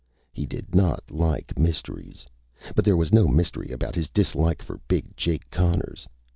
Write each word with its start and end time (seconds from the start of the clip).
He 0.33 0.47
did 0.47 0.73
not 0.73 1.11
like 1.11 1.59
mysteries. 1.59 2.25
But 2.73 2.83
there 2.85 2.97
was 2.97 3.13
no 3.13 3.27
mystery 3.27 3.69
about 3.71 3.93
his 3.93 4.09
dislike 4.09 4.63
for 4.63 4.79
Big 4.87 5.15
Jake 5.15 5.47
Connors. 5.51 6.07